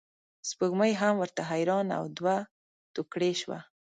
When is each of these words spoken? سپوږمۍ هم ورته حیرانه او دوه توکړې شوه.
سپوږمۍ 0.49 0.93
هم 1.01 1.15
ورته 1.19 1.41
حیرانه 1.51 1.93
او 1.99 2.05
دوه 2.17 2.35
توکړې 2.93 3.31
شوه. 3.41 3.59